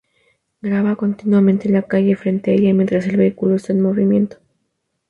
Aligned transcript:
Graba 0.63 0.95
continuamente 0.95 1.69
la 1.69 1.83
calle 1.83 2.15
frente 2.15 2.49
a 2.49 2.53
ella 2.55 2.73
mientras 2.73 3.05
el 3.05 3.17
vehículo 3.17 3.53
está 3.57 3.71
en 3.71 3.81
movimiento. 3.81 4.37